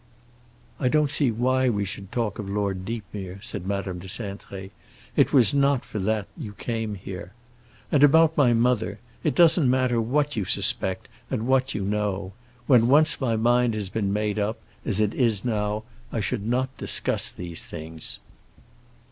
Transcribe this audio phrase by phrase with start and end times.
[0.79, 4.71] "I don't see why we should talk of Lord Deepmere," said Madame de Cintré.
[5.15, 7.33] "It was not for that you came here.
[7.91, 12.33] And about my mother, it doesn't matter what you suspect and what you know.
[12.65, 16.75] When once my mind has been made up, as it is now, I should not
[16.77, 18.17] discuss these things.